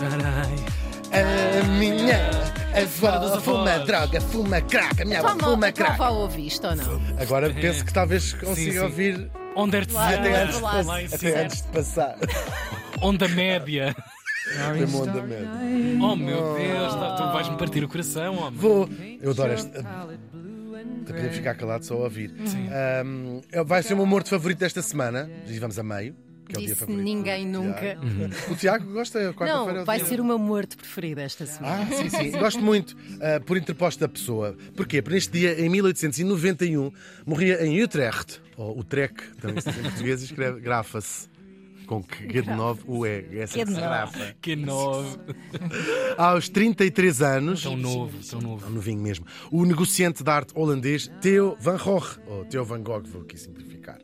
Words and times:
A 0.00 1.64
minha 1.66 2.30
avó 2.82 3.40
fuma 3.40 3.78
droga, 3.80 4.20
fuma 4.20 4.60
crack, 4.60 5.02
a 5.02 5.04
minha 5.04 5.18
avó 5.20 5.28
fuma 5.30 5.42
avó, 5.46 5.56
tua 5.56 5.72
crack. 5.72 5.90
avó 6.02 6.10
ouviste 6.20 6.66
ou 6.66 6.76
não? 6.76 7.00
Agora 7.20 7.50
penso 7.52 7.84
que 7.84 7.92
talvez 7.92 8.32
consiga 8.34 8.72
sim. 8.72 8.78
ouvir 8.78 9.30
Onde 9.56 9.76
é 9.76 9.80
até, 9.80 10.42
antes, 10.42 10.56
de 10.56 10.62
lá, 10.62 10.82
lá 10.82 10.98
até 11.00 11.42
antes 11.44 11.62
de 11.62 11.68
passar. 11.68 12.16
Onda 13.02 13.26
média. 13.28 13.96
Onda 14.94 15.22
mesmo. 15.22 16.04
Oh 16.04 16.14
meu 16.14 16.54
Deus, 16.54 16.94
tá- 16.94 17.16
tu 17.16 17.32
vais-me 17.32 17.56
partir 17.58 17.82
o 17.82 17.88
coração, 17.88 18.36
homem. 18.38 18.58
Vou. 18.58 18.88
Eu 19.20 19.32
adoro 19.32 19.52
este. 19.52 19.68
Até 19.76 21.12
podemos 21.12 21.36
ficar 21.36 21.54
calados 21.56 21.88
só 21.88 21.94
a 21.94 21.98
ouvir. 21.98 22.32
Ahm, 22.70 23.40
vai 23.66 23.82
ser 23.82 23.94
o 23.94 23.96
meu 23.96 24.06
morto 24.06 24.28
favorito 24.28 24.58
desta 24.60 24.80
semana. 24.80 25.28
E 25.46 25.58
vamos 25.58 25.76
a 25.78 25.82
meio. 25.82 26.14
Que 26.48 26.56
é 26.56 26.58
o 26.58 26.60
dia 26.60 26.68
Disse 26.68 26.80
favorito. 26.80 27.04
ninguém 27.04 27.46
nunca. 27.46 27.98
Tiago. 27.98 28.52
O 28.52 28.56
Tiago 28.56 28.92
gosta, 28.92 29.18
quarta-feira. 29.34 29.70
é 29.70 29.74
Não, 29.74 29.82
o 29.82 29.84
vai 29.84 29.98
dia. 29.98 30.06
ser 30.08 30.20
o 30.20 30.24
meu 30.24 30.38
morto 30.38 30.76
preferido 30.78 31.20
esta 31.20 31.44
semana. 31.44 31.82
Ah, 31.82 31.94
sim, 31.94 32.08
sim. 32.08 32.30
Gosto 32.38 32.60
muito, 32.62 32.96
ah, 33.20 33.38
por 33.44 33.56
interposto 33.58 34.00
da 34.00 34.08
pessoa. 34.08 34.56
Porquê? 34.74 35.02
Porque 35.02 35.14
neste 35.16 35.32
dia, 35.32 35.60
em 35.60 35.68
1891, 35.68 36.90
morria 37.26 37.64
em 37.66 37.82
Utrecht, 37.82 38.40
ou 38.56 38.78
Utrecht, 38.78 39.16
também 39.40 39.60
se 39.60 39.68
diz 39.70 39.78
em 39.78 39.82
português, 39.82 40.22
e 40.22 40.24
escreve, 40.24 40.60
grafa-se. 40.60 41.28
Com 41.86 42.02
que 42.02 42.26
de 42.42 42.50
9 42.50 42.82
o 42.86 43.06
E. 43.06 43.24
Essa 43.38 43.54
Que 43.58 43.64
que 43.64 43.70
se 43.70 43.74
de 43.74 43.80
nove. 43.80 43.80
grafa. 43.80 44.36
Que 44.42 44.56
novo. 44.56 45.18
Aos 46.18 46.48
33 46.50 47.22
anos. 47.22 47.62
Tão 47.62 47.76
novo, 47.78 48.18
tão 48.28 48.38
Um 48.40 48.42
novo. 48.42 48.68
novinho 48.70 49.00
mesmo. 49.00 49.24
O 49.50 49.64
negociante 49.64 50.22
de 50.22 50.30
arte 50.30 50.52
holandês 50.54 51.10
Theo 51.22 51.56
van 51.58 51.78
Gogh, 51.78 52.04
ou 52.26 52.44
Theo 52.44 52.62
van 52.64 52.82
Gogh, 52.82 53.04
vou 53.06 53.22
aqui 53.22 53.38
simplificar. 53.38 53.98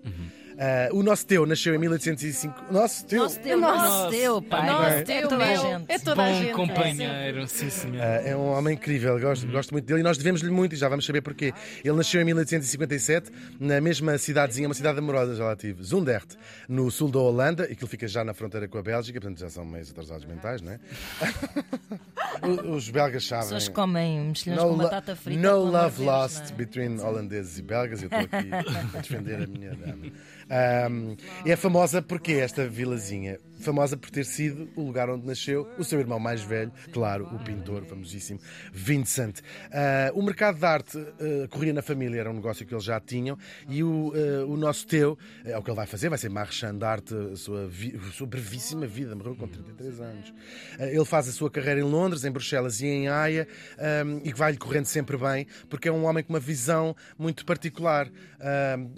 Ah, 0.58 0.88
o 0.92 1.02
nosso 1.02 1.26
Theo 1.26 1.44
nasceu 1.46 1.74
em 1.74 1.78
1805. 1.78 2.72
Nosso 2.72 3.04
Theo! 3.06 3.22
Nosso 3.24 3.40
teu, 3.40 3.58
Nossa. 3.60 3.76
nosso 3.88 4.10
teu, 4.10 4.42
pai. 4.42 4.66
Nossa, 4.70 4.88
é 4.90 5.02
teu, 5.02 5.28
toda 5.28 5.44
a 5.44 5.54
gente. 5.56 5.84
É 5.88 5.98
toda 5.98 6.22
a 6.22 6.26
Bom 6.30 6.34
gente. 6.42 6.52
companheiro, 6.52 7.46
sim 7.48 7.70
senhor. 7.70 8.00
Ah, 8.00 8.22
é 8.24 8.36
um 8.36 8.46
homem 8.52 8.74
incrível, 8.74 9.18
gosto, 9.18 9.46
gosto 9.48 9.72
muito 9.72 9.84
dele 9.86 10.00
e 10.00 10.02
nós 10.02 10.16
devemos-lhe 10.16 10.50
muito 10.50 10.74
e 10.74 10.76
já 10.76 10.88
vamos 10.88 11.04
saber 11.06 11.20
porquê. 11.22 11.52
Ele 11.84 11.96
nasceu 11.96 12.20
em 12.20 12.24
1857 12.24 13.30
na 13.58 13.80
mesma 13.80 14.16
cidadezinha, 14.18 14.68
uma 14.68 14.74
cidade 14.74 14.98
amorosa, 14.98 15.34
já 15.34 15.44
lá 15.44 15.56
tive, 15.56 15.82
Zundert, 15.82 16.26
no 16.68 16.90
sul 16.90 17.10
da 17.10 17.18
Holanda, 17.18 17.66
e 17.70 17.74
que 17.74 17.86
fica 17.86 18.06
já 18.06 18.22
na 18.24 18.32
fronteira 18.34 18.68
com 18.68 18.78
a 18.78 18.82
Bélgica, 18.82 19.20
portanto 19.20 19.40
já 19.40 19.50
são 19.50 19.64
meio 19.64 19.84
atrasados 19.84 20.24
mentais, 20.24 20.60
não 20.62 20.72
é? 20.72 20.78
Os 22.68 22.88
belgas 22.90 23.26
sabem. 23.26 23.44
As 23.44 23.48
pessoas 23.54 23.68
comem 23.68 24.20
mexilhões 24.28 24.60
No, 24.62 24.68
com 24.70 24.76
batata 24.78 25.16
frita. 25.16 25.40
no 25.40 25.64
love 25.64 25.96
Deus, 25.96 26.06
lost 26.06 26.50
é? 26.50 26.54
between 26.54 27.00
holandeses 27.00 27.58
e 27.58 27.62
belgas. 27.62 28.02
Eu 28.02 28.06
estou 28.08 28.20
aqui 28.20 28.50
a 28.96 29.00
defender 29.00 29.42
a 29.42 29.46
minha 29.46 29.74
dama. 29.74 30.06
Ahm, 30.50 31.16
é 31.44 31.56
famosa 31.56 32.02
porque 32.02 32.32
esta 32.32 32.66
vilazinha, 32.68 33.38
famosa 33.64 33.96
por 33.96 34.10
ter 34.10 34.24
sido 34.24 34.68
o 34.76 34.82
lugar 34.82 35.08
onde 35.08 35.26
nasceu 35.26 35.68
o 35.78 35.84
seu 35.84 35.98
irmão 35.98 36.18
mais 36.18 36.42
velho, 36.42 36.72
claro, 36.92 37.24
o 37.34 37.38
pintor 37.42 37.84
famosíssimo 37.84 38.38
Vincent. 38.72 39.40
Ah, 39.72 40.10
o 40.14 40.22
mercado 40.22 40.58
de 40.58 40.66
arte 40.66 40.98
ah, 40.98 41.48
corria 41.48 41.72
na 41.72 41.82
família, 41.82 42.20
era 42.20 42.30
um 42.30 42.34
negócio 42.34 42.66
que 42.66 42.74
eles 42.74 42.84
já 42.84 43.00
tinham, 43.00 43.38
e 43.68 43.82
o, 43.82 44.12
ah, 44.14 44.44
o 44.46 44.56
nosso 44.56 44.86
Teu, 44.86 45.18
é 45.44 45.56
o 45.56 45.62
que 45.62 45.70
ele 45.70 45.76
vai 45.76 45.86
fazer, 45.86 46.08
vai 46.08 46.18
ser 46.18 46.28
marchand 46.28 46.76
de 46.76 46.84
arte, 46.84 47.14
a 47.32 47.36
sua, 47.36 47.66
a 47.66 48.12
sua 48.12 48.26
brevíssima 48.26 48.86
vida, 48.86 49.14
morreu 49.16 49.34
com 49.36 49.48
33 49.48 50.00
anos. 50.00 50.34
Ele 50.78 51.04
faz 51.04 51.28
a 51.28 51.32
sua 51.32 51.50
carreira 51.50 51.80
em 51.80 51.84
Londres, 51.84 52.24
em 52.24 52.30
Bruxelas 52.30 52.80
e 52.80 52.86
em 52.86 53.08
Haia, 53.08 53.48
ahm, 53.78 54.20
e 54.24 54.32
que 54.32 54.38
vai-lhe 54.38 54.58
correndo 54.58 54.86
sempre 54.86 55.16
bem, 55.16 55.46
porque 55.68 55.88
é 55.88 55.92
um 55.92 56.04
homem 56.04 56.22
com 56.22 56.32
uma 56.32 56.40
visão 56.40 56.94
muito 57.18 57.44
particular. 57.44 58.10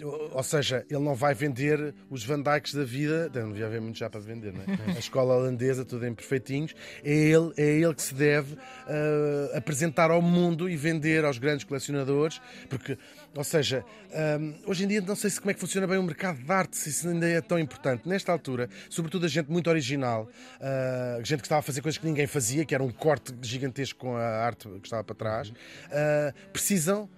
Ou- 0.03 0.43
seja, 0.47 0.85
ele 0.89 1.03
não 1.03 1.13
vai 1.13 1.33
vender 1.33 1.93
os 2.09 2.23
Van 2.23 2.41
Dijks 2.41 2.73
da 2.73 2.83
vida, 2.83 3.29
não 3.35 3.51
devia 3.51 3.65
haver 3.67 3.81
muito 3.81 3.97
já 3.99 4.09
para 4.09 4.19
vender, 4.19 4.53
é? 4.63 4.91
A 4.95 4.99
escola 4.99 5.35
holandesa, 5.35 5.85
tudo 5.85 6.05
em 6.05 6.13
perfeitinhos, 6.13 6.73
é 7.03 7.11
ele, 7.11 7.53
é 7.57 7.79
ele 7.79 7.93
que 7.93 8.01
se 8.01 8.13
deve 8.13 8.57
ah, 8.87 9.57
apresentar 9.57 10.11
ao 10.11 10.21
mundo 10.21 10.69
e 10.69 10.75
vender 10.75 11.25
aos 11.25 11.37
grandes 11.37 11.65
colecionadores, 11.65 12.41
porque, 12.69 12.97
ou 13.35 13.43
seja, 13.43 13.83
ahm, 14.13 14.53
hoje 14.65 14.83
em 14.83 14.87
dia 14.87 15.01
não 15.01 15.15
sei 15.15 15.29
se 15.29 15.39
como 15.39 15.51
é 15.51 15.53
que 15.53 15.59
funciona 15.59 15.87
bem 15.87 15.97
o 15.97 16.03
mercado 16.03 16.41
de 16.41 16.51
arte, 16.51 16.77
se 16.77 16.89
isso 16.89 17.07
ainda 17.07 17.27
é 17.27 17.41
tão 17.41 17.59
importante. 17.59 18.07
Nesta 18.07 18.31
altura, 18.31 18.69
sobretudo 18.89 19.25
a 19.25 19.29
gente 19.29 19.51
muito 19.51 19.69
original, 19.69 20.29
ah, 20.61 21.19
gente 21.23 21.39
que 21.39 21.45
estava 21.45 21.59
a 21.59 21.63
fazer 21.63 21.81
coisas 21.81 21.97
que 21.97 22.05
ninguém 22.05 22.27
fazia, 22.27 22.65
que 22.65 22.73
era 22.73 22.83
um 22.83 22.91
corte 22.91 23.33
gigantesco 23.41 23.99
com 23.99 24.15
a 24.15 24.23
arte 24.23 24.67
que 24.67 24.87
estava 24.87 25.03
para 25.03 25.15
trás, 25.15 25.53
ah, 25.91 26.33
precisam 26.51 27.09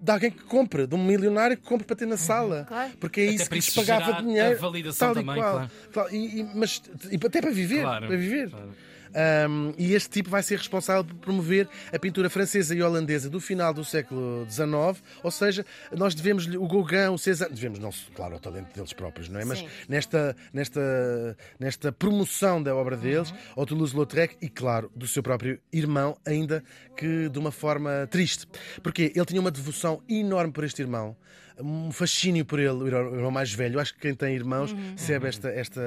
de 0.00 0.10
alguém 0.12 0.30
que 0.30 0.42
compre, 0.44 0.86
de 0.86 0.94
um 0.94 1.04
milionário 1.04 1.56
que 1.56 1.62
compre 1.64 1.86
para 1.86 1.96
ter 1.96 2.06
na 2.06 2.16
sala. 2.16 2.64
Claro. 2.68 2.92
Porque 3.00 3.20
é 3.20 3.24
Até 3.24 3.34
isso 3.34 3.48
que 3.48 3.54
lhes 3.56 3.70
pagava 3.74 4.04
gerar 4.04 4.18
a 4.18 4.20
dinheiro. 4.22 4.58
validação 4.60 5.12
tal 5.14 5.22
e 5.22 5.26
também, 5.26 5.42
qual. 5.42 5.52
claro. 5.54 5.70
Claro, 5.92 6.14
e, 6.14 6.40
e- 6.40 6.50
mas 6.54 6.82
e 7.10 7.16
até 7.26 7.40
para 7.40 7.50
viver. 7.50 7.82
Claro, 7.82 8.06
para 8.06 8.16
viver. 8.16 8.50
claro. 8.50 8.68
Um, 9.08 9.72
e 9.78 9.94
este 9.94 10.10
tipo 10.10 10.30
vai 10.30 10.42
ser 10.42 10.58
responsável 10.58 11.04
por 11.04 11.14
promover 11.16 11.68
a 11.92 11.98
pintura 11.98 12.28
francesa 12.28 12.74
e 12.74 12.82
holandesa 12.82 13.28
do 13.28 13.40
final 13.40 13.72
do 13.72 13.84
século 13.84 14.46
XIX, 14.50 15.02
ou 15.22 15.30
seja, 15.30 15.64
nós 15.92 16.14
devemos 16.14 16.46
o 16.46 16.66
Gauguin, 16.66 17.08
o 17.12 17.18
César, 17.18 17.48
devemos 17.48 17.78
não, 17.78 17.90
claro, 18.14 18.34
ao 18.34 18.40
talento 18.40 18.74
deles 18.74 18.92
próprios, 18.92 19.28
não 19.28 19.40
é? 19.40 19.44
Mas 19.44 19.58
Sim. 19.58 19.68
nesta, 19.88 20.36
nesta, 20.52 21.36
nesta 21.58 21.92
promoção 21.92 22.62
da 22.62 22.74
obra 22.74 22.96
deles, 22.96 23.32
ao 23.56 23.64
Toulouse-Lautrec 23.64 24.36
e, 24.40 24.48
claro, 24.48 24.90
do 24.94 25.06
seu 25.06 25.22
próprio 25.22 25.58
irmão, 25.72 26.16
ainda 26.26 26.62
que 26.96 27.28
de 27.28 27.38
uma 27.38 27.52
forma 27.52 28.08
triste. 28.10 28.46
Porque 28.82 29.12
ele 29.14 29.24
tinha 29.24 29.40
uma 29.40 29.50
devoção 29.50 30.02
enorme 30.08 30.52
por 30.52 30.64
este 30.64 30.82
irmão, 30.82 31.16
um 31.60 31.90
fascínio 31.92 32.44
por 32.44 32.58
ele, 32.58 32.70
o 32.70 32.86
irmão 32.86 33.30
mais 33.30 33.52
velho. 33.52 33.78
Acho 33.80 33.94
que 33.94 34.00
quem 34.00 34.14
tem 34.14 34.34
irmãos 34.34 34.72
percebe 34.72 35.26
esta, 35.28 35.48
esta, 35.48 35.80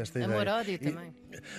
esta 0.00 0.18
ideia. 0.20 0.34
Amor-ódio 0.34 0.78
também. 0.78 1.14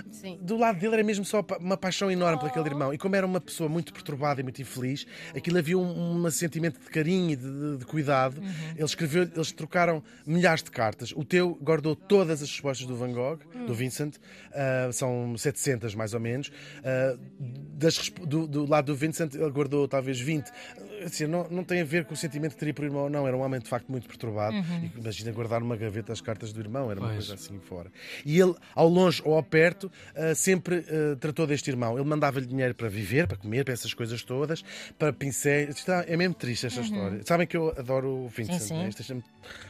Sim. 0.09 0.39
do 0.41 0.55
lado 0.55 0.79
dele 0.79 0.93
era 0.93 1.03
mesmo 1.03 1.25
só 1.25 1.45
uma 1.59 1.75
paixão 1.75 2.09
enorme 2.09 2.39
por 2.39 2.47
aquele 2.47 2.67
irmão. 2.69 2.93
E 2.93 2.97
como 2.97 3.13
era 3.15 3.25
uma 3.27 3.41
pessoa 3.41 3.67
muito 3.67 3.91
perturbada 3.91 4.39
e 4.39 4.43
muito 4.43 4.61
infeliz, 4.61 5.05
aquilo 5.35 5.57
havia 5.57 5.77
um, 5.77 6.15
um 6.25 6.31
sentimento 6.31 6.79
de 6.79 6.89
carinho 6.89 7.31
e 7.31 7.35
de, 7.35 7.43
de- 7.43 7.77
de 7.79 7.85
cuidado. 7.85 8.41
Ele 8.73 8.83
escreveu, 8.85 9.23
eles 9.23 9.51
trocaram 9.51 10.01
milhares 10.25 10.63
de 10.63 10.71
cartas. 10.71 11.11
O 11.13 11.25
teu 11.25 11.55
guardou 11.61 11.93
todas 11.95 12.41
as 12.41 12.49
respostas 12.49 12.87
do 12.87 12.95
Van 12.95 13.11
Gogh, 13.11 13.39
do 13.67 13.73
Vincent, 13.73 14.15
ah, 14.53 14.89
são 14.93 15.35
700 15.37 15.93
mais 15.93 16.13
ou 16.13 16.21
menos. 16.21 16.51
Ah, 16.83 17.17
das 17.77 18.09
do, 18.25 18.47
do 18.47 18.65
lado 18.65 18.85
do 18.85 18.95
Vincent, 18.95 19.33
ele 19.35 19.51
guardou 19.51 19.87
talvez 19.89 20.19
20. 20.21 20.49
Assim, 21.03 21.25
não, 21.27 21.47
não 21.49 21.63
tem 21.63 21.81
a 21.81 21.83
ver 21.85 22.05
com 22.05 22.13
o 22.13 22.17
sentimento 22.17 22.53
que 22.53 22.59
teria 22.59 22.73
por 22.73 22.85
irmão, 22.85 23.09
não. 23.09 23.27
Era 23.27 23.35
um 23.35 23.41
homem 23.41 23.59
de 23.59 23.67
facto 23.67 23.89
muito 23.89 24.07
perturbado. 24.07 24.55
E 24.55 24.99
imagina 24.99 25.31
guardar 25.31 25.59
numa 25.61 25.75
gaveta 25.75 26.13
as 26.13 26.21
cartas 26.21 26.53
do 26.53 26.59
irmão, 26.59 26.89
era 26.91 26.99
uma 26.99 27.09
Pois. 27.09 27.27
coisa 27.27 27.33
assim 27.35 27.59
fora. 27.59 27.91
E 28.25 28.39
ele, 28.39 28.55
ao 28.73 28.87
longe 28.87 29.21
ou 29.25 29.35
ao 29.35 29.43
perto, 29.43 29.91
ah, 30.15 30.33
sempre 30.35 30.85
ah, 30.89 31.15
tratou 31.19 31.45
deste 31.47 31.69
irmão. 31.69 31.97
Ele 31.97 32.07
mandava-lhe 32.07 32.45
dinheiro 32.45 32.73
para 32.75 32.87
viver, 32.89 33.27
para 33.27 33.37
comer, 33.37 33.63
para 33.65 33.73
essas 33.73 33.93
coisas 33.93 34.23
todas, 34.23 34.63
para 34.97 35.11
pincéis. 35.13 35.75
Isto 35.77 35.91
é 35.91 36.15
mesmo 36.17 36.33
triste 36.35 36.65
esta 36.67 36.81
história. 36.81 37.21
Sabem 37.25 37.45
que 37.47 37.57
eu 37.57 37.69
adoro 37.77 38.25
o 38.25 38.27
Vincent, 38.29 38.59
Sim, 38.59 38.67
sim. 38.67 38.77
né? 38.77 38.89
Deixa-me- 38.95 39.23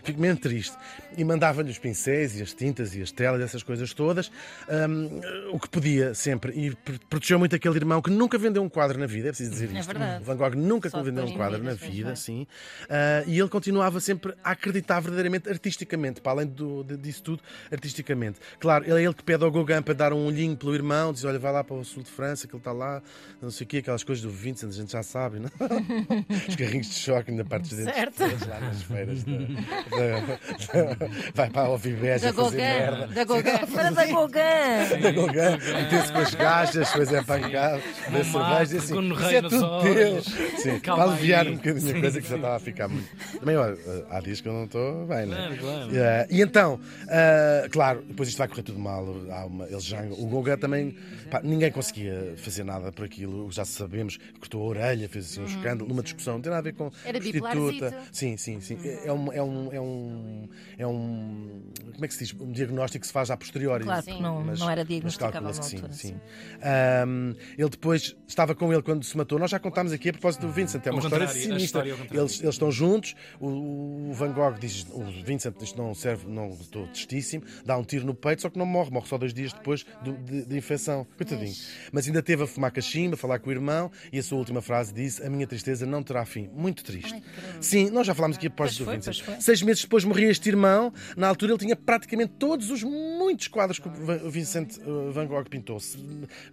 Fico 0.04 0.20
mesmo 0.22 0.40
triste. 0.40 0.76
E 1.18 1.24
mandava-lhe 1.26 1.70
os 1.70 1.78
pincéis 1.78 2.40
e 2.40 2.42
as 2.44 2.54
tintas 2.54 2.96
e 2.96 3.02
as 3.02 3.12
telas, 3.12 3.42
essas 3.42 3.62
coisas 3.64 3.94
todas, 3.94 4.32
ahm, 4.70 5.20
o 5.52 5.60
que 5.60 5.68
podia 5.70 6.14
sempre. 6.14 6.54
E 6.54 6.74
pr- 6.76 6.94
protegeu 7.10 7.38
muito 7.38 7.56
aquele 7.56 7.76
irmão 7.76 8.02
que 8.02 8.10
nunca 8.10 8.38
vendeu 8.38 8.64
um 8.64 8.70
quadro 8.70 8.98
na 8.98 9.06
vida, 9.06 9.28
é 9.28 9.32
preciso 9.32 9.52
dizer 9.52 9.70
É 9.76 9.80
isto. 9.80 9.88
verdade. 9.88 10.22
O 10.24 10.26
Van 10.26 10.38
Gogh 10.38 10.56
nunca 10.56 10.90
Só 10.90 10.98
um 11.24 11.26
depois 11.26 11.38
quadro 11.50 11.64
na 11.64 11.74
vida, 11.74 12.08
vai. 12.10 12.16
sim. 12.16 12.48
Ah, 12.90 13.24
e 13.28 13.40
ele 13.40 13.50
continuava 13.50 14.00
sempre 14.00 14.34
a 14.44 14.52
acreditar 14.52 15.00
verdadeiramente 15.00 15.50
artisticamente, 15.50 16.22
para 16.22 16.32
além 16.34 16.48
do, 16.48 16.84
de- 16.84 16.98
disso 16.98 17.24
tudo, 17.24 17.42
artisticamente. 17.72 18.40
Claro, 18.60 18.86
ele 18.86 19.02
é 19.02 19.06
ele 19.06 19.14
que 19.14 19.24
pede 19.24 19.44
ao 19.44 19.52
Gauguin 19.52 19.82
para 19.82 19.94
dar 19.94 20.14
um 20.14 20.26
olhinho 20.26 20.56
pelo 20.56 20.74
irmão, 20.74 21.12
diz: 21.14 21.24
Olha, 21.26 21.40
vai 21.40 21.52
lá 21.52 21.64
para 21.64 21.76
o 21.76 21.84
sul 21.86 22.04
de 22.04 22.10
França, 22.10 22.48
que 22.48 22.54
ele 22.56 22.60
está 22.62 22.72
lá, 22.72 23.02
não 23.42 23.52
sei 23.52 23.66
o 23.66 23.68
quê, 23.68 23.78
aquelas 23.78 24.04
coisas 24.04 24.24
do 24.24 24.30
Vincent, 24.30 24.70
a 24.70 24.74
gente 24.74 24.92
já 24.92 25.04
sabe, 25.04 25.40
não? 25.40 25.50
Os 26.48 26.56
carrinhos 26.56 26.88
de 26.88 26.96
choque, 26.96 27.32
ainda 27.32 27.46
partes 27.46 27.72
dentro 27.78 27.94
Certo. 27.94 28.20
lá 28.48 28.60
nas 28.60 28.82
feiras. 28.84 29.24
da- 29.24 29.32
da- 29.38 30.94
da- 30.96 31.08
vai 31.34 31.50
para 31.50 31.62
a 31.62 31.66
Alvibeja 31.66 32.32
Da 32.32 32.34
fazer 32.34 32.58
Gauguin. 32.58 32.58
merda. 32.58 33.08
Da 33.08 33.24
Gauguin. 33.24 33.44
Para 33.74 33.90
da 33.92 34.06
Gauguin. 34.06 35.02
Da 35.02 35.12
Gauguin, 35.12 35.74
meter-se 35.76 36.12
com 36.12 36.18
as 36.20 36.36
gajas, 36.36 36.88
depois 36.88 37.14
é 37.14 37.22
pancada, 37.24 37.82
da 38.12 38.24
cerveja, 38.24 38.78
assim. 38.78 38.94
com 38.94 39.02
Isso 39.02 39.14
rei 39.16 39.36
é 39.38 39.42
tudo 39.42 39.82
teu. 39.82 40.22
Sim, 40.60 40.80
Calma 40.80 41.05
aliviar 41.12 41.48
um 41.48 41.56
bocadinho 41.56 41.90
a 41.90 41.94
Sim, 41.94 42.02
coisa 42.02 42.22
que 42.22 42.28
já 42.28 42.30
sim. 42.30 42.36
estava 42.36 42.56
a 42.56 42.60
ficar 42.60 42.88
muito. 42.88 43.10
Também, 43.40 43.56
olha, 43.58 43.78
há 44.10 44.20
dias 44.20 44.42
que 44.42 44.48
eu 44.48 44.54
não 44.54 44.66
estou 44.66 45.06
bem, 45.06 45.26
não 45.26 45.38
é? 45.38 45.56
Claro, 45.56 45.90
claro. 45.90 46.28
E 46.30 46.42
então, 46.42 46.80
eh, 47.10 47.68
claro, 47.72 48.04
depois 48.08 48.30
isto 48.30 48.38
vai 48.38 48.48
correr 48.48 48.64
tudo 48.64 48.80
mal. 48.80 49.06
Há 49.32 49.46
uma, 49.46 49.66
eles 49.68 49.84
já, 49.84 50.02
o 50.04 50.28
Gauguin 50.28 50.58
também, 50.58 50.96
pá, 51.30 51.42
ninguém 51.44 51.72
conseguia 51.72 52.34
fazer 52.38 52.64
nada 52.64 52.92
por 52.92 53.06
aquilo. 53.06 53.52
Já 53.52 53.66
sabemos, 53.66 54.18
cortou 54.40 54.62
a 54.62 54.66
orelha, 54.66 55.08
fez 55.10 55.26
assim 55.26 55.42
um 55.42 55.46
escândalo, 55.46 55.88
numa 55.90 56.04
discussão, 56.04 56.36
não 56.36 56.42
tem 56.42 56.50
nada 56.52 56.60
a 56.60 56.72
ver 56.72 56.74
com 56.74 56.92
Era 57.04 57.20
prostituta. 57.20 57.96
Sim, 58.12 58.38
sim, 58.38 58.60
sim. 58.60 58.78
É 59.04 59.12
um, 59.12 59.32
é 59.32 59.42
um, 59.42 59.74
é 59.74 59.82
um, 59.82 60.50
é 60.80 60.88
um, 60.88 61.62
como 61.94 62.06
é 62.06 62.08
que 62.08 62.14
se 62.14 62.24
diz? 62.26 62.34
Um 62.40 62.52
diagnóstico 62.52 63.02
que 63.02 63.08
se 63.08 63.14
faz 63.14 63.30
a 63.32 63.38
posteriori. 63.38 63.84
Claro, 63.84 64.04
porque 64.04 64.22
não, 64.22 64.44
Mas- 64.44 64.60
não 64.60 64.70
era 64.70 64.82
mas 64.82 64.88
diagnosticável 64.88 65.50
que 65.50 65.66
sim, 65.66 65.76
altura. 65.78 65.94
sim. 65.94 66.16
Ahm, 66.62 67.34
ele 67.58 67.70
depois 67.70 68.16
estava 68.28 68.56
com 68.56 68.72
ele 68.72 68.82
quando 68.82 69.04
se 69.04 69.16
matou. 69.18 69.38
Nós 69.40 69.52
já 69.52 69.60
contámos 69.60 69.92
aqui 69.92 70.10
a 70.10 70.14
propósito 70.14 70.42
do 70.42 70.52
Vincent. 70.52 70.86
É 70.86 70.92
uma 71.00 71.04
história 71.04 71.28
sinistra. 71.28 71.58
história 71.64 71.94
contrário. 71.96 72.20
Eles, 72.22 72.42
eles 72.42 72.56
estão 72.56 72.72
juntos. 72.72 73.16
O 73.40 73.56
o, 73.56 74.10
o 74.10 74.14
Van 74.14 74.32
Gogh 74.32 74.54
diz, 74.60 74.86
o 74.92 75.04
Vincent 75.24 75.56
diz 75.58 75.74
não 75.76 75.94
serve, 75.96 76.28
não 76.28 76.50
estou 76.50 76.88
tristíssimo, 76.88 77.44
dá 77.66 77.78
um 77.78 77.84
tiro 77.84 78.06
no 78.06 78.14
peito, 78.14 78.42
só 78.42 78.50
que 78.50 78.58
não 78.58 78.66
morre, 78.66 78.92
morre 78.92 79.08
só 79.08 79.18
dois 79.18 79.34
dias 79.34 79.54
depois 79.54 79.86
do- 80.04 80.14
de, 80.14 80.46
de 80.46 80.58
infecção. 80.58 81.06
Coitadinho. 81.18 81.54
Mas 81.92 82.06
ainda 82.08 82.22
teve 82.22 82.44
a 82.44 82.48
fumar 82.48 82.72
cachimba, 82.72 83.16
a 83.16 83.18
falar 83.18 83.40
com 83.40 83.50
o 83.50 83.54
irmão, 83.54 83.92
e 84.12 84.20
a 84.20 84.24
sua 84.24 84.38
última 84.38 84.62
frase 84.62 84.94
disse: 84.94 85.24
A 85.26 85.30
minha 85.30 85.48
tristeza 85.48 85.86
não 85.86 86.04
terá 86.04 86.26
fim. 86.26 86.50
Muito 86.54 86.84
triste. 86.84 87.22
Sim, 87.62 87.90
nós 87.90 88.06
já 88.08 88.14
falámos 88.14 88.38
aqui 88.38 88.48
após 88.48 88.78
do 88.78 88.86
foi, 88.86 88.96
Vincent. 88.96 89.22
Seis 89.40 89.62
meses 89.62 89.84
depois 89.84 90.04
morria 90.04 90.30
este 90.30 90.50
irmão. 90.50 90.92
Na 91.16 91.28
altura 91.28 91.54
ele 91.54 91.60
tinha 91.60 91.76
praticamente 91.76 92.34
todos 92.38 92.70
os 92.72 92.84
muitos 92.84 93.48
quadros 93.48 93.80
que 93.80 93.88
o 93.88 94.26
o 94.26 94.30
Vincent 94.30 94.78
uh, 94.78 95.12
Van 95.12 95.26
Gogh 95.28 95.46
pintou. 95.50 95.80
Se- 95.80 95.98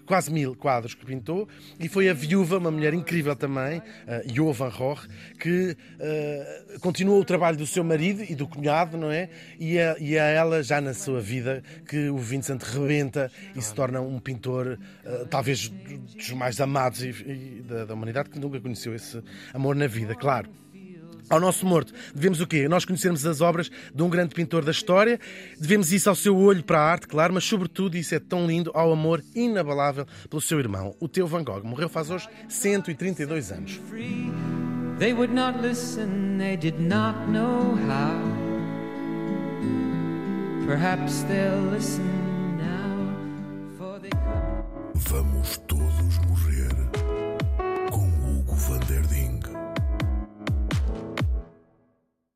Quase 0.07 0.31
mil 0.33 0.55
quadros 0.55 0.95
que 0.95 1.05
pintou. 1.05 1.49
E 1.81 1.89
foi 1.89 2.09
a 2.09 2.15
viúva, 2.15 2.59
uma 2.59 2.71
mulher 2.71 2.95
incrível 2.95 3.35
também, 3.37 3.79
uh, 3.79 3.83
Jo 4.33 4.53
Van 4.53 4.71
Gogh, 4.71 4.99
que 5.39 5.77
uh, 5.77 6.81
continuou 6.81 7.21
o 7.21 7.25
trabalho 7.25 7.57
do 7.57 7.67
seu 7.67 7.85
marido 7.85 8.23
e 8.29 8.35
do 8.35 8.47
cunhado, 8.47 8.97
não 8.97 9.11
é? 9.11 9.29
E 9.59 9.79
a, 9.79 9.97
e 9.99 10.19
a 10.19 10.25
ela, 10.25 10.63
já 10.63 10.81
na 10.81 10.95
sua 10.95 11.21
vida, 11.21 11.63
que 11.89 12.09
o 12.09 12.19
Vincent 12.19 12.63
rebenta 12.63 13.31
e 13.55 13.61
se 13.63 13.75
torna 13.75 14.01
um 14.01 14.19
pintor, 14.19 14.79
uh, 15.05 15.27
talvez 15.27 15.69
dos 15.69 16.31
mais 16.31 16.61
amados 16.61 17.03
e- 17.03 17.09
e 17.11 17.63
da, 17.69 17.85
da 17.85 17.95
humanidade, 17.95 18.31
que 18.31 18.39
nunca 18.39 18.61
conheceu 18.61 18.95
esse 18.95 19.23
amor 19.53 19.75
na 19.77 19.87
vida, 19.87 20.15
claro. 20.15 20.49
Ao 21.33 21.41
nosso 21.41 21.65
morto, 21.65 21.95
devemos 22.15 22.43
o 22.43 22.47
quê? 22.47 22.69
Nós 22.69 22.85
conhecermos 22.85 23.25
as 23.25 23.41
obras 23.41 23.71
de 23.95 24.03
um 24.03 24.11
grande 24.11 24.35
pintor 24.35 24.63
da 24.63 24.71
história, 24.71 25.19
devemos 25.59 25.91
isso 25.91 26.11
ao 26.11 26.15
seu 26.15 26.37
olho 26.37 26.63
para 26.63 26.79
a 26.79 26.83
arte, 26.83 27.09
claro, 27.09 27.33
mas 27.33 27.43
sobretudo, 27.45 27.97
isso 27.97 28.15
é 28.15 28.19
tão 28.19 28.47
lindo, 28.47 28.71
ao 28.75 28.93
amor 28.93 29.25
inabalável 29.35 30.07
pelo 30.29 30.43
seu 30.43 30.59
irmão, 30.59 30.95
o 31.01 31.09
teu 31.09 31.27
Van 31.27 31.43
Gogh. 31.43 31.65
Morreu 31.65 31.89
faz 31.89 32.11
hoje 32.11 32.29
132 32.51 33.51
anos. 33.51 33.81
They 34.99 35.15
would 35.15 35.33
not 35.33 35.59
listen, 35.63 36.37
they 36.37 36.55
did 36.55 36.79
not 36.79 37.19
know 37.31 37.79
how. 37.89 38.21
Perhaps 40.67 41.23
they'll 41.23 41.71
listen 41.73 42.59
now, 42.59 43.79
for 43.79 43.99
they 44.01 44.11
could. 44.11 45.03
Vamos 45.09 45.57
todos 45.67 46.19
morrer. 46.29 46.73